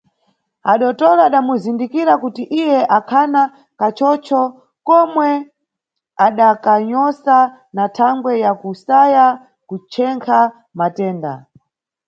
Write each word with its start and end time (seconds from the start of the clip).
Adotolo 0.71 1.21
adamuzindikira 1.27 2.13
kuti 2.23 2.43
iye 2.61 2.79
akhana 2.97 3.41
kachocho 3.79 4.41
komwe 4.87 5.29
adakanyosa 6.25 7.37
na 7.75 7.85
thangwe 7.95 8.31
ya 8.43 8.51
kusaya 8.61 9.25
kuchekha 9.67 10.39
matenda. 10.77 11.33